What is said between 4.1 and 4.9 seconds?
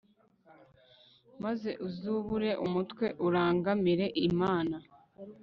imana